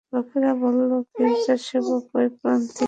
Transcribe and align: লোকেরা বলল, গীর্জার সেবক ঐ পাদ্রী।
লোকেরা 0.13 0.51
বলল, 0.61 0.91
গীর্জার 1.15 1.59
সেবক 1.67 2.03
ঐ 2.13 2.23
পাদ্রী। 2.39 2.79